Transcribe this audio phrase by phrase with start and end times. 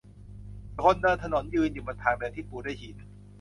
[0.83, 2.97] คนเดินถนนยืนอยู่บนทางเดินที่ปูด้วยหิน